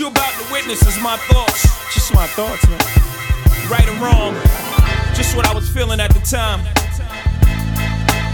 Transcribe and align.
you 0.00 0.08
about 0.08 0.32
to 0.32 0.50
witness 0.50 0.80
is 0.86 0.98
my 1.02 1.18
thoughts. 1.18 1.62
Just 1.92 2.14
my 2.14 2.26
thoughts, 2.28 2.66
man. 2.66 2.80
Right 3.68 3.86
or 3.86 4.02
wrong, 4.02 4.34
just 5.14 5.36
what 5.36 5.46
I 5.46 5.52
was 5.54 5.68
feeling 5.68 6.00
at 6.00 6.10
the 6.14 6.20
time. 6.20 6.60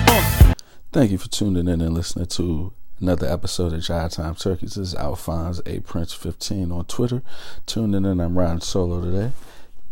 Uh. 0.08 0.54
Thank 0.92 1.10
you 1.10 1.18
for 1.18 1.28
tuning 1.28 1.66
in 1.66 1.80
and 1.80 1.92
listening 1.92 2.26
to 2.26 2.72
another 3.00 3.26
episode 3.26 3.72
of 3.72 3.80
Jive 3.80 4.14
Time 4.14 4.36
Turkeys. 4.36 4.74
This 4.74 4.90
is 4.90 4.94
Alphonse 4.94 5.60
A 5.66 5.80
Prince 5.80 6.12
15 6.12 6.70
on 6.70 6.84
Twitter. 6.84 7.24
Tuning 7.66 8.04
in, 8.04 8.20
I'm 8.20 8.38
riding 8.38 8.60
solo 8.60 9.02
today. 9.02 9.32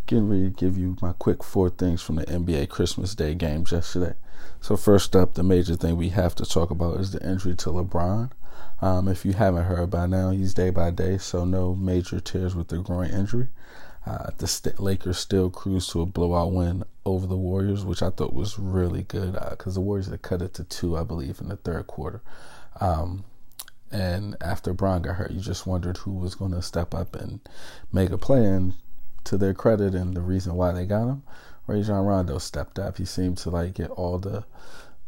Getting 0.07 0.29
ready 0.29 0.45
to 0.45 0.51
give 0.51 0.79
you 0.79 0.97
my 1.03 1.13
quick 1.13 1.43
four 1.43 1.71
things 1.71 2.01
from 2.01 2.17
the 2.17 2.27
NBA 2.27 2.69
Christmas 2.69 3.17
Day 3.17 3.35
games 3.35 3.73
yesterday. 3.73 4.15
So 4.61 4.77
first 4.77 5.17
up, 5.17 5.35
the 5.35 5.43
major 5.43 5.75
thing 5.75 5.97
we 5.97 6.11
have 6.11 6.37
to 6.37 6.45
talk 6.45 6.71
about 6.71 7.01
is 7.01 7.11
the 7.11 7.29
injury 7.29 7.57
to 7.57 7.71
LeBron. 7.71 8.31
Um, 8.81 9.09
if 9.09 9.25
you 9.25 9.33
haven't 9.33 9.65
heard 9.65 9.91
by 9.91 10.07
now, 10.07 10.31
he's 10.31 10.55
day 10.55 10.71
by 10.71 10.91
day, 10.91 11.19
so 11.19 11.45
no 11.45 11.75
major 11.75 12.21
tears 12.21 12.55
with 12.55 12.69
the 12.69 12.79
groin 12.79 13.11
injury. 13.11 13.49
Uh, 14.07 14.31
the 14.37 14.47
st- 14.47 14.79
Lakers 14.79 15.19
still 15.19 15.49
cruise 15.49 15.89
to 15.89 16.03
a 16.03 16.07
blowout 16.07 16.53
win 16.53 16.85
over 17.07 17.27
the 17.27 17.37
Warriors, 17.37 17.85
which 17.85 18.03
I 18.03 18.11
thought 18.11 18.35
was 18.35 18.59
really 18.59 19.03
good 19.03 19.33
because 19.51 19.75
uh, 19.75 19.81
the 19.81 19.81
Warriors 19.81 20.09
had 20.09 20.21
cut 20.23 20.43
it 20.43 20.53
to 20.55 20.65
two, 20.65 20.97
I 20.97 21.05
believe, 21.05 21.41
in 21.41 21.49
the 21.49 21.57
third 21.57 21.87
quarter. 21.87 22.23
Um, 22.81 23.25
and 23.91 24.37
after 24.41 24.75
Bron 24.75 25.03
got 25.03 25.17
hurt, 25.17 25.31
you 25.31 25.41
just 25.41 25.67
wondered 25.67 25.99
who 25.99 26.13
was 26.13 26.35
going 26.35 26.51
to 26.51 26.61
step 26.61 26.95
up 26.95 27.15
and 27.17 27.41
make 27.93 28.11
a 28.11 28.19
play. 28.19 28.45
And 28.45 28.75
to 29.25 29.39
their 29.39 29.55
credit, 29.55 29.95
and 29.95 30.15
the 30.15 30.21
reason 30.21 30.55
why 30.55 30.73
they 30.73 30.85
got 30.85 31.09
him, 31.09 31.23
Rajon 31.67 32.05
Rondo 32.05 32.39
stepped 32.39 32.79
up. 32.79 32.99
He 32.99 33.05
seemed 33.05 33.39
to 33.39 33.51
like 33.51 33.75
get 33.75 33.91
all 33.91 34.19
the 34.19 34.45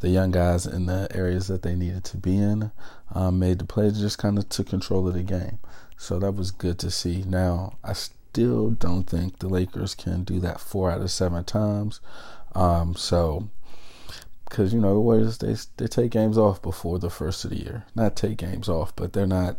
the 0.01 0.09
young 0.09 0.31
guys 0.31 0.67
in 0.67 0.87
the 0.87 1.09
areas 1.15 1.47
that 1.49 1.63
they 1.63 1.75
needed 1.75 2.05
to 2.05 2.17
be 2.17 2.37
in, 2.37 2.71
um, 3.15 3.39
made 3.39 3.59
the 3.59 3.65
plays, 3.65 3.99
just 3.99 4.19
kind 4.19 4.39
of 4.39 4.49
took 4.49 4.69
control 4.69 5.09
of 5.09 5.15
the 5.15 5.23
game. 5.23 5.59
So 5.97 6.19
that 6.19 6.33
was 6.33 6.51
good 6.51 6.79
to 6.81 6.91
see. 6.91 7.25
Now, 7.27 7.79
I 7.83 7.95
still 7.95 8.71
don't 8.71 9.05
think 9.05 9.39
the 9.39 9.49
Lakers 9.49 9.95
can 9.95 10.25
do 10.25 10.39
that 10.41 10.61
four 10.61 10.91
out 10.91 11.01
of 11.01 11.11
seven 11.11 11.45
times. 11.45 12.01
Um, 12.55 12.95
so, 12.95 13.49
because, 14.45 14.75
you 14.75 14.81
know, 14.81 14.95
the 14.95 15.01
Warriors, 15.01 15.39
they, 15.39 15.57
they 15.79 15.87
take 15.87 16.11
games 16.11 16.37
off 16.37 16.61
before 16.61 16.99
the 16.99 17.11
first 17.11 17.45
of 17.45 17.51
the 17.51 17.59
year. 17.59 17.85
Not 17.95 18.17
take 18.17 18.37
games 18.37 18.69
off, 18.69 18.95
but 18.95 19.13
they're 19.13 19.27
not 19.27 19.57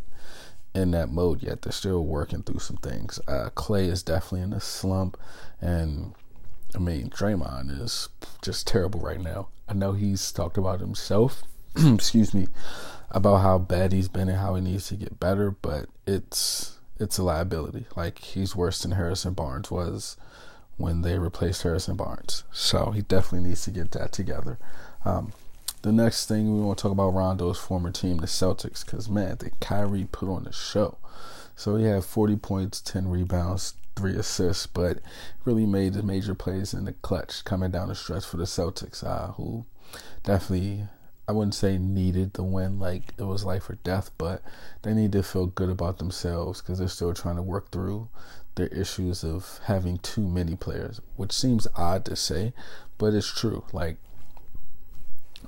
in 0.76 0.92
that 0.92 1.10
mode 1.10 1.42
yet. 1.42 1.64
They're 1.64 1.72
still 1.72 2.06
working 2.06 2.44
through 2.44 2.60
some 2.60 2.78
things. 2.78 3.20
Uh, 3.28 3.50
Klay 3.56 3.90
is 3.90 4.04
definitely 4.04 4.42
in 4.42 4.54
a 4.54 4.60
slump, 4.60 5.18
and 5.60 6.14
I 6.76 6.80
mean, 6.80 7.10
Draymond 7.10 7.82
is 7.82 8.10
just 8.42 8.68
terrible 8.68 9.00
right 9.00 9.22
now. 9.22 9.48
I 9.68 9.74
know 9.74 9.94
he's 9.94 10.32
talked 10.32 10.58
about 10.58 10.80
himself, 10.80 11.44
excuse 11.76 12.34
me, 12.34 12.48
about 13.12 13.38
how 13.38 13.58
bad 13.58 13.92
he's 13.92 14.08
been 14.08 14.30
and 14.30 14.38
how 14.40 14.56
he 14.56 14.62
needs 14.62 14.88
to 14.88 14.96
get 14.96 15.20
better, 15.20 15.52
but 15.52 15.88
it's 16.06 16.78
it's 17.00 17.18
a 17.18 17.24
liability. 17.24 17.86
Like 17.96 18.20
he's 18.20 18.56
worse 18.56 18.82
than 18.82 18.92
Harrison 18.92 19.34
Barnes 19.34 19.70
was 19.70 20.18
when 20.78 21.02
they 21.02 21.18
replaced 21.18 21.64
Harrison 21.64 21.96
Barnes. 21.96 22.44
So 22.52 22.92
he 22.92 23.02
definitely 23.02 23.50
needs 23.50 23.64
to 23.66 23.72
get 23.72 23.92
that 23.92 24.12
together. 24.12 24.58
Um, 25.06 25.34
the 25.82 25.92
next 25.92 26.28
thing 26.28 26.54
we 26.54 26.64
want 26.64 26.80
to 26.80 26.82
talk 26.84 26.92
about 26.92 27.14
Rondo's 27.14 27.60
former 27.60 27.92
team, 27.92 28.18
the 28.18 28.28
Celtics, 28.28 28.86
because 28.86 29.10
man, 29.10 29.38
the 29.40 29.52
Kyrie 29.62 30.08
put 30.12 30.30
on 30.30 30.44
the 30.44 30.52
show. 30.52 30.98
So 31.58 31.76
he 31.76 31.86
had 31.86 32.06
40 32.06 32.36
points, 32.36 32.80
10 32.82 33.08
rebounds, 33.08 33.74
three 33.96 34.16
assists, 34.16 34.68
but 34.68 35.00
really 35.44 35.66
made 35.66 35.94
the 35.94 36.04
major 36.04 36.36
plays 36.36 36.72
in 36.72 36.86
the 36.86 36.94
clutch 36.94 37.44
coming 37.44 37.72
down 37.72 37.88
the 37.88 37.96
stretch 37.96 38.26
for 38.26 38.38
the 38.38 38.44
Celtics, 38.44 39.04
uh, 39.04 39.32
who 39.34 39.66
definitely, 40.24 40.84
I 41.28 41.32
wouldn't 41.32 41.56
say 41.56 41.80
needed 41.80 42.34
the 42.34 42.44
win 42.44 42.80
like 42.80 43.16
it 43.18 43.24
was 43.24 43.44
life 43.44 43.72
or 43.72 43.80
death, 43.84 44.12
but 44.20 44.44
they 44.84 44.94
need 44.94 45.12
to 45.14 45.24
feel 45.24 45.48
good 45.48 45.72
about 45.72 45.98
themselves 45.98 46.62
because 46.62 46.78
they're 46.78 46.88
still 46.88 47.16
trying 47.16 47.38
to 47.38 47.42
work 47.42 47.72
through 47.72 48.08
their 48.54 48.68
issues 48.68 49.24
of 49.24 49.60
having 49.64 49.98
too 49.98 50.28
many 50.28 50.56
players, 50.56 51.02
which 51.16 51.32
seems 51.32 51.68
odd 51.76 52.06
to 52.06 52.16
say, 52.16 52.54
but 53.00 53.16
it's 53.16 53.34
true. 53.34 53.64
Like, 53.74 53.98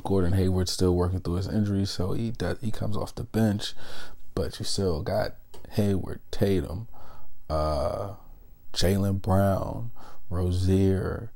Gordon 0.04 0.34
Hayward's 0.34 0.72
still 0.72 0.96
working 0.96 1.20
through 1.20 1.36
his 1.36 1.48
injury, 1.48 1.86
so 1.86 2.14
he 2.14 2.32
does, 2.32 2.58
he 2.62 2.72
comes 2.72 2.98
off 2.98 3.14
the 3.14 3.24
bench, 3.24 3.76
but 4.34 4.58
you 4.58 4.66
still 4.66 5.04
got 5.04 5.36
Hayward, 5.72 6.22
Tatum, 6.32 6.88
uh, 7.50 8.16
Jaylen 8.74 9.22
Brown, 9.22 9.92
Rozier, 10.30 11.32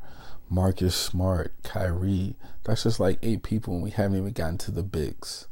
Marcus 0.49 0.95
Smart, 0.95 1.53
Kyrie. 1.63 2.35
That's 2.63 2.83
just 2.83 2.99
like 2.99 3.19
eight 3.21 3.43
people, 3.43 3.73
and 3.73 3.83
we 3.83 3.89
haven't 3.89 4.17
even 4.17 4.33
gotten 4.33 4.57
to 4.59 4.71
the 4.71 4.83
bigs. 4.83 5.47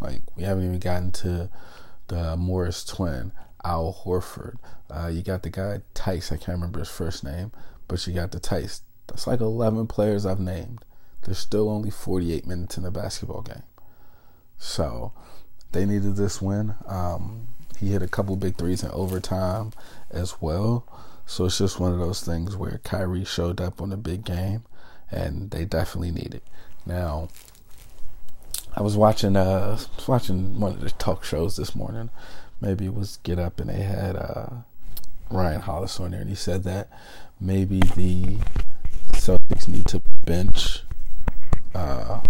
Like 0.00 0.22
we 0.36 0.44
haven't 0.44 0.64
even 0.64 0.78
gotten 0.78 1.12
to 1.12 1.50
the 2.08 2.36
Morris 2.36 2.84
twin, 2.84 3.32
Al 3.64 4.02
Horford. 4.04 4.56
Uh, 4.90 5.08
you 5.08 5.22
got 5.22 5.42
the 5.42 5.50
guy 5.50 5.82
Theis. 5.94 6.32
I 6.32 6.36
can't 6.36 6.56
remember 6.56 6.78
his 6.78 6.88
first 6.88 7.22
name, 7.22 7.52
but 7.86 8.06
you 8.06 8.14
got 8.14 8.32
the 8.32 8.40
Theis. 8.40 8.82
That's 9.06 9.26
like 9.26 9.40
11 9.40 9.86
players 9.86 10.26
I've 10.26 10.40
named. 10.40 10.84
There's 11.22 11.38
still 11.38 11.68
only 11.68 11.90
48 11.90 12.46
minutes 12.46 12.76
in 12.76 12.84
the 12.84 12.90
basketball 12.90 13.42
game. 13.42 13.62
So 14.58 15.12
they 15.72 15.84
needed 15.84 16.16
this 16.16 16.40
win. 16.40 16.74
Um, 16.86 17.48
he 17.78 17.88
hit 17.88 18.02
a 18.02 18.08
couple 18.08 18.36
big 18.36 18.56
threes 18.56 18.82
in 18.82 18.90
overtime 18.90 19.72
as 20.10 20.40
well. 20.40 20.84
So 21.26 21.44
it's 21.44 21.58
just 21.58 21.78
one 21.78 21.92
of 21.92 21.98
those 21.98 22.22
things 22.22 22.56
where 22.56 22.80
Kyrie 22.84 23.24
showed 23.24 23.60
up 23.60 23.82
on 23.82 23.92
a 23.92 23.96
big 23.96 24.24
game, 24.24 24.64
and 25.10 25.50
they 25.50 25.64
definitely 25.64 26.10
need 26.10 26.34
it. 26.34 26.42
Now, 26.86 27.28
I 28.74 28.82
was 28.82 28.96
watching 28.96 29.36
uh 29.36 29.78
watching 30.06 30.58
one 30.58 30.72
of 30.72 30.80
the 30.80 30.90
talk 30.90 31.24
shows 31.24 31.56
this 31.56 31.74
morning. 31.74 32.10
Maybe 32.60 32.86
it 32.86 32.94
was 32.94 33.18
Get 33.22 33.38
Up, 33.38 33.60
and 33.60 33.70
they 33.70 33.82
had 33.82 34.16
uh, 34.16 34.48
Ryan 35.30 35.60
Hollins 35.60 36.00
on 36.00 36.10
there, 36.12 36.20
and 36.20 36.30
he 36.30 36.34
said 36.34 36.64
that 36.64 36.88
maybe 37.40 37.80
the 37.80 38.38
Celtics 39.12 39.68
need 39.68 39.86
to 39.88 40.00
bench 40.24 40.82
uh, 41.74 42.20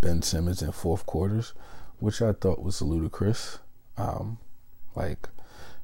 Ben 0.00 0.22
Simmons 0.22 0.60
in 0.60 0.72
fourth 0.72 1.06
quarters, 1.06 1.54
which 1.98 2.20
I 2.20 2.32
thought 2.32 2.62
was 2.62 2.82
ludicrous. 2.82 3.58
Um, 3.96 4.38
like 4.94 5.28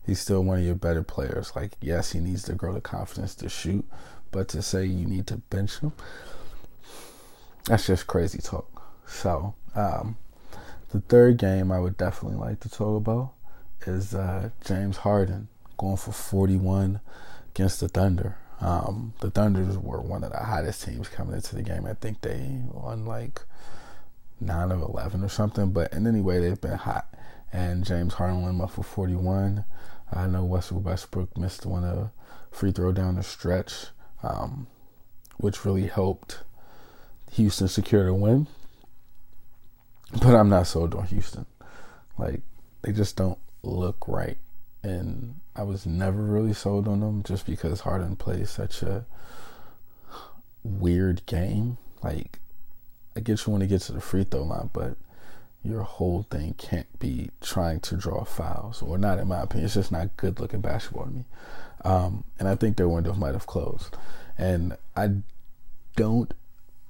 he's 0.07 0.21
still 0.21 0.43
one 0.43 0.59
of 0.59 0.65
your 0.65 0.75
better 0.75 1.03
players. 1.03 1.53
Like, 1.57 1.73
yes, 1.81 2.13
he 2.13 2.21
needs 2.21 2.45
to 2.45 2.55
grow 2.55 2.73
the 2.73 2.81
confidence 2.81 3.35
to 3.37 3.49
shoot, 3.49 3.85
but 4.31 4.49
to 4.49 4.63
say 4.63 4.85
you 4.85 5.07
need 5.07 5.27
to 5.29 5.37
bench 5.37 5.81
him, 5.81 5.93
that's 7.65 7.87
just 7.87 8.07
crazy 8.07 8.39
talk. 8.39 8.83
So, 9.07 9.55
um, 9.75 10.17
the 10.91 11.01
third 11.01 11.39
game 11.39 11.71
I 11.73 11.81
would 11.81 11.97
definitely 11.97 12.39
like 12.39 12.61
to 12.61 12.69
talk 12.69 12.97
about 12.97 13.33
is 13.87 14.15
uh, 14.15 14.51
James 14.65 14.99
Harden 14.99 15.49
going 15.77 15.97
for 15.97 16.13
41 16.13 17.01
against 17.55 17.81
the 17.81 17.89
Thunder. 17.89 18.37
Um, 18.61 19.13
the 19.21 19.31
Thunders 19.31 19.77
were 19.77 20.01
one 20.01 20.25
of 20.25 20.33
the 20.33 20.39
hottest 20.39 20.85
teams 20.85 21.09
coming 21.09 21.35
into 21.35 21.55
the 21.55 21.63
game. 21.63 21.87
I 21.87 21.95
think 21.95 22.23
they 22.23 22.63
won 22.73 23.05
like 23.05 23.43
nine 24.41 24.71
of 24.71 24.81
11 24.81 25.23
or 25.23 25.29
something. 25.29 25.71
But 25.73 25.93
in 25.93 26.07
any 26.07 26.21
way, 26.21 26.41
they've 26.41 26.61
been 26.61 26.79
hot. 26.79 27.07
And 27.57 27.87
James 27.87 28.13
Harden 28.13 28.43
went 28.43 28.61
up 28.61 28.73
for 28.73 28.83
41. 28.83 29.65
I 30.13 30.27
know 30.27 30.45
Westbrook 30.45 30.85
Westbrook 30.85 31.39
missed 31.39 31.65
one 31.65 31.85
a 31.85 32.13
free 32.51 32.71
throw 32.71 32.93
down 32.93 33.15
the 33.15 33.23
stretch, 33.23 33.87
um, 34.23 34.67
which 35.39 35.65
really 35.65 35.87
helped 35.87 36.41
Houston 37.33 37.67
secure 37.67 38.05
the 38.05 38.13
win. 38.13 38.47
But 40.13 40.35
I'm 40.35 40.51
not 40.51 40.67
sold 40.67 40.95
on 40.95 41.07
Houston. 41.07 41.47
Like 42.19 42.43
they 42.83 42.93
just 42.93 43.17
don't 43.17 43.39
look 43.63 44.07
right, 44.07 44.37
and 44.83 45.41
I 45.57 45.63
was 45.63 45.87
never 45.87 46.21
really 46.21 46.53
sold 46.53 46.87
on 46.87 47.01
them 47.01 47.23
just 47.23 47.47
because 47.47 47.81
Harden 47.81 48.17
plays 48.17 48.51
such 48.51 48.83
a 48.83 49.07
weird 50.63 51.25
game. 51.25 51.79
Like 52.03 52.39
I 53.17 53.21
get 53.21 53.47
you 53.47 53.51
want 53.51 53.63
to 53.63 53.67
get 53.67 53.81
to 53.83 53.93
the 53.93 54.01
free 54.03 54.25
throw 54.25 54.43
line, 54.43 54.69
but 54.75 54.99
your 55.67 55.83
whole 55.83 56.27
thing 56.31 56.55
can't 56.59 56.99
be 56.99 57.31
trying 57.41 57.81
to 57.81 57.97
draw 57.97 58.25
fouls, 58.25 58.83
or 58.83 58.99
not 58.99 59.19
in 59.19 59.29
my 59.29 59.43
opinion. 59.43 59.67
It's 59.67 59.75
just 59.75 59.93
not 59.93 60.17
good 60.17 60.39
looking 60.39 60.61
basketball 60.61 61.07
to 61.07 61.11
me. 61.11 61.25
Um, 61.85 62.25
and 62.39 62.49
I 62.49 62.55
think 62.55 62.77
their 62.77 62.89
window 62.89 63.15
might 63.15 63.35
have 63.35 63.47
closed. 63.47 63.97
And 64.39 64.77
I 64.97 65.11
don't. 65.97 66.33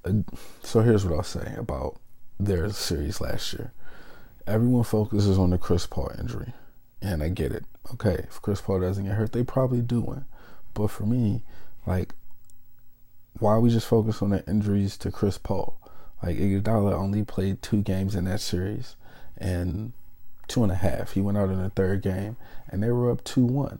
Uh, 0.05 0.23
so 0.63 0.81
here's 0.81 1.05
what 1.05 1.15
I'll 1.15 1.23
say 1.23 1.55
about 1.57 1.99
their 2.39 2.69
series 2.69 3.19
last 3.19 3.53
year. 3.53 3.73
Everyone 4.45 4.83
focuses 4.83 5.37
on 5.37 5.49
the 5.49 5.57
Chris 5.57 5.85
Paul 5.85 6.11
injury, 6.17 6.53
and 7.01 7.21
I 7.21 7.29
get 7.29 7.51
it. 7.51 7.65
Okay, 7.93 8.25
if 8.27 8.41
Chris 8.41 8.61
Paul 8.61 8.81
doesn't 8.81 9.05
get 9.05 9.15
hurt, 9.15 9.33
they 9.33 9.43
probably 9.43 9.81
do 9.81 10.01
win. 10.01 10.25
But 10.73 10.87
for 10.89 11.05
me, 11.05 11.43
like, 11.85 12.13
why 13.39 13.53
are 13.53 13.61
we 13.61 13.69
just 13.69 13.87
focus 13.87 14.21
on 14.21 14.29
the 14.29 14.47
injuries 14.47 14.97
to 14.97 15.11
Chris 15.11 15.37
Paul? 15.37 15.79
Like 16.21 16.37
Iguodala 16.37 16.93
only 16.93 17.23
played 17.23 17.61
two 17.61 17.81
games 17.81 18.15
in 18.15 18.25
that 18.25 18.41
series, 18.41 18.95
and 19.37 19.93
two 20.47 20.63
and 20.63 20.71
a 20.71 20.75
half. 20.75 21.13
He 21.13 21.21
went 21.21 21.37
out 21.37 21.49
in 21.49 21.61
the 21.61 21.69
third 21.69 22.01
game, 22.01 22.37
and 22.69 22.81
they 22.81 22.91
were 22.91 23.11
up 23.11 23.23
two 23.23 23.45
one. 23.45 23.79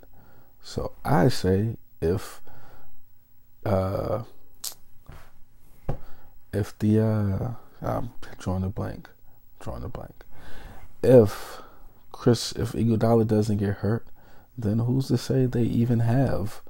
So 0.61 0.91
I 1.03 1.29
say 1.29 1.77
if 2.01 2.41
uh, 3.65 4.23
if 6.53 6.77
the 6.79 6.99
uh, 6.99 7.51
I'm 7.81 8.11
drawing 8.37 8.63
a 8.63 8.69
blank, 8.69 9.09
drawing 9.59 9.83
a 9.83 9.89
blank. 9.89 10.23
If 11.03 11.61
Chris, 12.11 12.51
if 12.53 12.71
Iguodala 12.71 13.27
doesn't 13.27 13.57
get 13.57 13.75
hurt, 13.75 14.07
then 14.57 14.79
who's 14.79 15.07
to 15.07 15.17
say 15.17 15.45
they 15.45 15.63
even 15.63 15.99
have, 15.99 16.61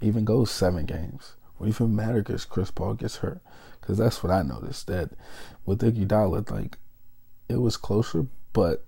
even 0.00 0.24
go 0.24 0.44
seven 0.44 0.86
games? 0.86 1.34
Even 1.64 1.96
matter 1.96 2.22
because 2.22 2.44
Chris 2.44 2.70
Paul 2.70 2.94
gets 2.94 3.16
hurt? 3.16 3.40
Because 3.80 3.98
that's 3.98 4.22
what 4.22 4.32
I 4.32 4.42
noticed 4.42 4.86
that 4.88 5.10
with 5.64 5.80
Iguodala, 5.80 6.50
like 6.50 6.76
it 7.48 7.60
was 7.60 7.76
closer, 7.76 8.26
but 8.52 8.84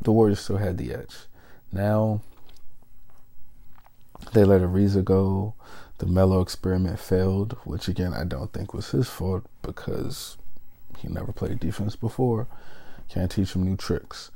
the 0.00 0.12
Warriors 0.12 0.40
still 0.40 0.56
had 0.56 0.78
the 0.78 0.92
edge. 0.92 1.14
Now 1.70 2.20
they 4.32 4.44
let 4.44 4.62
Ariza 4.62 5.04
go. 5.04 5.54
The 5.98 6.06
Melo 6.06 6.40
experiment 6.40 6.98
failed, 6.98 7.56
which 7.64 7.86
again 7.86 8.12
I 8.12 8.24
don't 8.24 8.52
think 8.52 8.74
was 8.74 8.90
his 8.90 9.08
fault 9.08 9.44
because 9.62 10.36
he 10.98 11.08
never 11.08 11.32
played 11.32 11.60
defense 11.60 11.96
before. 11.96 12.48
Can't 13.08 13.30
teach 13.30 13.54
him 13.54 13.62
new 13.62 13.76
tricks. 13.76 14.30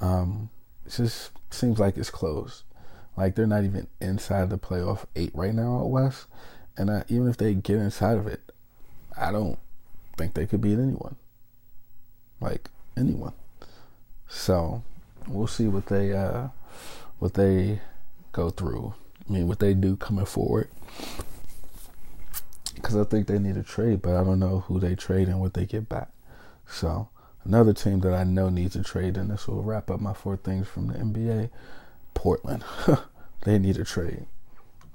Um, 0.00 0.50
it 0.86 0.92
just 0.92 1.32
seems 1.50 1.78
like 1.78 1.96
it's 1.96 2.10
closed. 2.10 2.62
Like 3.16 3.34
they're 3.34 3.46
not 3.46 3.64
even 3.64 3.86
inside 4.00 4.50
the 4.50 4.58
playoff 4.58 5.04
eight 5.14 5.32
right 5.34 5.54
now 5.54 5.80
at 5.80 5.88
West, 5.88 6.26
and 6.80 6.90
I, 6.90 7.04
even 7.08 7.28
if 7.28 7.36
they 7.36 7.52
get 7.52 7.76
inside 7.76 8.16
of 8.16 8.26
it, 8.26 8.40
I 9.14 9.30
don't 9.30 9.58
think 10.16 10.32
they 10.32 10.46
could 10.46 10.62
beat 10.62 10.78
anyone. 10.78 11.16
Like 12.40 12.70
anyone. 12.96 13.34
So 14.28 14.82
we'll 15.28 15.46
see 15.46 15.66
what 15.66 15.86
they 15.86 16.14
uh, 16.14 16.48
what 17.18 17.34
they 17.34 17.80
go 18.32 18.48
through. 18.48 18.94
I 19.28 19.32
mean, 19.32 19.46
what 19.46 19.58
they 19.58 19.74
do 19.74 19.94
coming 19.94 20.24
forward. 20.24 20.70
Because 22.74 22.96
I 22.96 23.04
think 23.04 23.26
they 23.26 23.38
need 23.38 23.58
a 23.58 23.62
trade, 23.62 24.00
but 24.00 24.16
I 24.16 24.24
don't 24.24 24.38
know 24.38 24.60
who 24.60 24.80
they 24.80 24.94
trade 24.94 25.28
and 25.28 25.38
what 25.38 25.52
they 25.52 25.66
get 25.66 25.86
back. 25.86 26.08
So 26.66 27.10
another 27.44 27.74
team 27.74 28.00
that 28.00 28.14
I 28.14 28.24
know 28.24 28.48
needs 28.48 28.74
a 28.74 28.82
trade, 28.82 29.18
and 29.18 29.30
this 29.30 29.46
will 29.46 29.62
wrap 29.62 29.90
up 29.90 30.00
my 30.00 30.14
four 30.14 30.38
things 30.38 30.66
from 30.66 30.86
the 30.86 30.94
NBA. 30.94 31.50
Portland, 32.14 32.64
they 33.42 33.58
need 33.58 33.76
a 33.76 33.84
trade. 33.84 34.24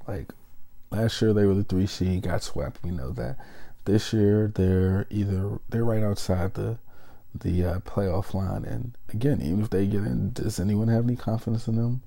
Like 0.07 0.33
last 0.91 1.21
year, 1.21 1.33
they 1.33 1.45
were 1.45 1.53
the 1.53 1.63
three 1.63 1.87
seed, 1.87 2.23
got 2.23 2.43
swept. 2.43 2.83
We 2.83 2.91
know 2.91 3.11
that. 3.11 3.37
This 3.85 4.13
year, 4.13 4.51
they're 4.53 5.05
either 5.09 5.59
they're 5.69 5.85
right 5.85 6.03
outside 6.03 6.55
the 6.55 6.77
the 7.33 7.65
uh, 7.65 7.79
playoff 7.79 8.33
line. 8.33 8.65
And 8.65 8.97
again, 9.13 9.41
even 9.41 9.61
if 9.61 9.69
they 9.69 9.85
get 9.85 10.03
in, 10.03 10.31
does 10.33 10.59
anyone 10.59 10.87
have 10.87 11.03
any 11.03 11.15
confidence 11.15 11.67
in 11.67 11.75
them 11.75 12.01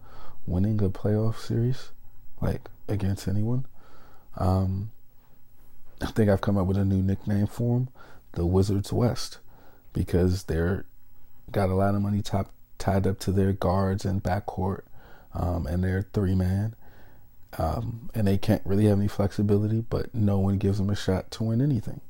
winning 0.46 0.82
a 0.82 0.88
playoff 0.88 1.36
series, 1.38 1.90
like 2.40 2.68
against 2.88 3.28
anyone? 3.28 3.66
Um, 4.36 4.90
I 6.00 6.06
think 6.06 6.30
I've 6.30 6.40
come 6.40 6.56
up 6.56 6.66
with 6.66 6.76
a 6.76 6.84
new 6.84 7.02
nickname 7.02 7.46
for 7.46 7.78
them, 7.78 7.88
the 8.32 8.46
Wizards 8.46 8.92
West, 8.92 9.38
because 9.92 10.44
they're 10.44 10.84
got 11.50 11.70
a 11.70 11.74
lot 11.74 11.94
of 11.94 12.02
money 12.02 12.22
top, 12.22 12.50
tied 12.78 13.06
up 13.06 13.18
to 13.20 13.32
their 13.32 13.52
guards 13.52 14.04
and 14.04 14.22
backcourt, 14.22 14.82
um, 15.34 15.66
and 15.66 15.82
their 15.82 16.06
three 16.12 16.34
man. 16.34 16.74
Um, 17.56 18.10
and 18.14 18.26
they 18.26 18.36
can't 18.36 18.62
really 18.64 18.84
have 18.86 18.98
any 18.98 19.08
flexibility, 19.08 19.80
but 19.80 20.14
no 20.14 20.38
one 20.38 20.58
gives 20.58 20.78
them 20.78 20.90
a 20.90 20.96
shot 20.96 21.30
to 21.32 21.44
win 21.44 21.60
anything. 21.60 22.00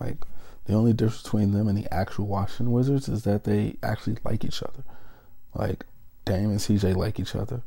Like 0.00 0.24
the 0.64 0.74
only 0.74 0.92
difference 0.92 1.22
between 1.22 1.52
them 1.52 1.68
and 1.68 1.76
the 1.76 1.92
actual 1.92 2.26
Washington 2.26 2.72
Wizards 2.72 3.08
is 3.08 3.24
that 3.24 3.44
they 3.44 3.76
actually 3.82 4.16
like 4.24 4.44
each 4.44 4.62
other. 4.62 4.84
Like 5.54 5.84
Dame 6.24 6.50
and 6.50 6.58
CJ 6.58 6.96
like 6.96 7.20
each 7.20 7.34
other. 7.34 7.62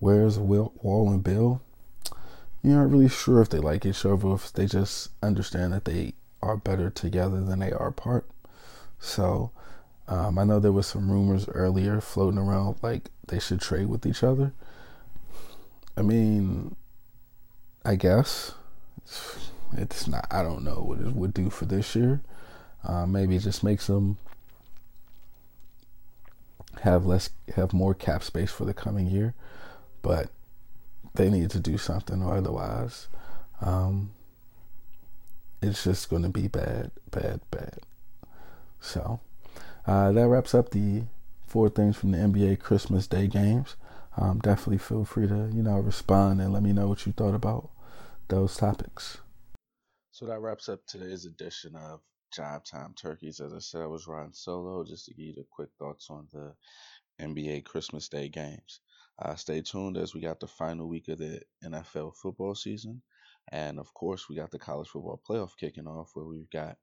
Whereas 0.00 0.38
Will, 0.38 0.72
Wall 0.82 1.10
and 1.10 1.22
Beal, 1.22 1.60
you're 2.62 2.76
not 2.76 2.90
really 2.90 3.08
sure 3.08 3.40
if 3.40 3.50
they 3.50 3.58
like 3.58 3.86
each 3.86 4.04
other, 4.04 4.32
if 4.32 4.52
they 4.52 4.66
just 4.66 5.10
understand 5.22 5.72
that 5.72 5.84
they 5.84 6.14
are 6.42 6.56
better 6.56 6.90
together 6.90 7.40
than 7.40 7.58
they 7.58 7.72
are 7.72 7.88
apart. 7.88 8.26
So 9.00 9.50
um, 10.06 10.38
I 10.38 10.44
know 10.44 10.58
there 10.58 10.72
was 10.72 10.86
some 10.86 11.10
rumors 11.10 11.48
earlier 11.48 12.00
floating 12.00 12.38
around 12.38 12.76
like 12.82 13.10
they 13.26 13.38
should 13.38 13.60
trade 13.60 13.88
with 13.88 14.06
each 14.06 14.22
other. 14.22 14.52
I 15.98 16.02
mean, 16.02 16.76
I 17.84 17.96
guess 17.96 18.52
it's 19.76 20.06
not. 20.06 20.28
I 20.30 20.44
don't 20.44 20.62
know 20.62 20.76
what 20.76 21.00
it 21.00 21.12
would 21.12 21.34
do 21.34 21.50
for 21.50 21.64
this 21.64 21.96
year. 21.96 22.20
Uh, 22.84 23.04
maybe 23.04 23.34
it 23.34 23.40
just 23.40 23.64
makes 23.64 23.88
them 23.88 24.16
have 26.82 27.04
less, 27.04 27.30
have 27.56 27.72
more 27.72 27.94
cap 27.94 28.22
space 28.22 28.52
for 28.52 28.64
the 28.64 28.72
coming 28.72 29.08
year. 29.08 29.34
But 30.00 30.30
they 31.14 31.30
need 31.30 31.50
to 31.50 31.58
do 31.58 31.76
something, 31.76 32.22
or 32.22 32.36
otherwise, 32.36 33.08
um, 33.60 34.12
it's 35.60 35.82
just 35.82 36.08
going 36.08 36.22
to 36.22 36.28
be 36.28 36.46
bad, 36.46 36.92
bad, 37.10 37.40
bad. 37.50 37.80
So 38.80 39.18
uh, 39.84 40.12
that 40.12 40.28
wraps 40.28 40.54
up 40.54 40.70
the 40.70 41.02
four 41.44 41.68
things 41.68 41.96
from 41.96 42.12
the 42.12 42.18
NBA 42.18 42.60
Christmas 42.60 43.08
Day 43.08 43.26
games. 43.26 43.74
Um, 44.20 44.40
definitely 44.40 44.78
feel 44.78 45.04
free 45.04 45.28
to 45.28 45.48
you 45.54 45.62
know 45.62 45.78
respond 45.78 46.40
and 46.40 46.52
let 46.52 46.62
me 46.62 46.72
know 46.72 46.88
what 46.88 47.06
you 47.06 47.12
thought 47.12 47.34
about 47.34 47.70
those 48.28 48.56
topics. 48.56 49.18
So 50.10 50.26
that 50.26 50.40
wraps 50.40 50.68
up 50.68 50.80
today's 50.86 51.24
edition 51.24 51.76
of 51.76 52.00
Jive 52.36 52.64
Time 52.68 52.94
Turkeys. 53.00 53.38
As 53.38 53.54
I 53.54 53.60
said, 53.60 53.82
I 53.82 53.86
was 53.86 54.08
riding 54.08 54.32
solo 54.32 54.82
just 54.84 55.06
to 55.06 55.14
give 55.14 55.26
you 55.26 55.34
the 55.34 55.46
quick 55.48 55.68
thoughts 55.78 56.08
on 56.10 56.26
the 56.32 56.52
NBA 57.20 57.64
Christmas 57.64 58.08
Day 58.08 58.28
games. 58.28 58.80
Uh, 59.20 59.36
stay 59.36 59.60
tuned 59.60 59.96
as 59.96 60.14
we 60.14 60.20
got 60.20 60.40
the 60.40 60.48
final 60.48 60.88
week 60.88 61.06
of 61.08 61.18
the 61.18 61.40
NFL 61.64 62.16
football 62.16 62.56
season. 62.56 63.02
And 63.52 63.78
of 63.78 63.94
course, 63.94 64.28
we 64.28 64.34
got 64.34 64.50
the 64.50 64.58
college 64.58 64.88
football 64.88 65.20
playoff 65.28 65.56
kicking 65.58 65.86
off 65.86 66.10
where 66.14 66.26
we've 66.26 66.50
got 66.50 66.76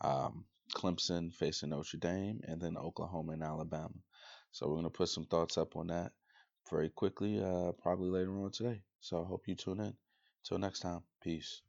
um, 0.00 0.46
Clemson 0.74 1.34
facing 1.34 1.70
Notre 1.70 1.98
Dame 1.98 2.40
and 2.44 2.60
then 2.60 2.78
Oklahoma 2.78 3.32
and 3.32 3.42
Alabama. 3.42 3.94
So 4.52 4.66
we're 4.66 4.74
going 4.74 4.84
to 4.84 4.90
put 4.90 5.10
some 5.10 5.26
thoughts 5.26 5.58
up 5.58 5.76
on 5.76 5.88
that 5.88 6.12
very 6.70 6.90
quickly, 6.90 7.42
uh, 7.42 7.72
probably 7.72 8.10
later 8.10 8.32
on 8.42 8.50
today. 8.50 8.82
So 9.00 9.22
I 9.22 9.26
hope 9.26 9.48
you 9.48 9.54
tune 9.54 9.80
in. 9.80 9.94
Till 10.44 10.58
next 10.58 10.80
time, 10.80 11.02
peace. 11.22 11.62